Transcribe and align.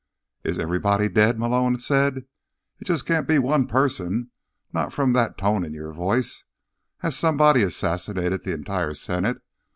"Is 0.43 0.57
everybody 0.57 1.09
dead?" 1.09 1.37
Malone 1.37 1.77
said. 1.77 2.25
"It 2.79 2.87
can't 3.05 3.27
be 3.27 3.35
just 3.35 3.43
one 3.43 3.67
person, 3.67 4.31
not 4.73 4.91
from 4.91 5.13
that 5.13 5.37
tone 5.37 5.63
in 5.63 5.75
your 5.75 5.93
voice. 5.93 6.43
Has 7.01 7.15
somebody 7.15 7.61
assassinated 7.61 8.43
the 8.43 8.53
entire 8.55 8.95
senate? 8.95 9.43